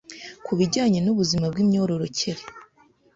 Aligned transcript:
ku 0.45 0.51
bijyanye 0.59 0.99
nubuzima 1.01 1.45
bw’imyororokere, 1.51 2.41